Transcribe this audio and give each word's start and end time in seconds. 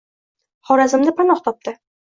Xorazmda 0.69 1.15
panoh 1.21 1.47
topdi 1.51 1.79